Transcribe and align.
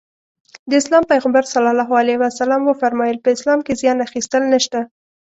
د 0.69 0.71
اسلام 0.81 1.03
پيغمبر 1.11 1.43
ص 1.51 1.53
وفرمايل 2.69 3.17
په 3.21 3.29
اسلام 3.35 3.59
کې 3.65 3.73
زيان 3.81 3.97
اخيستل 4.07 4.43
نشته. 4.53 4.79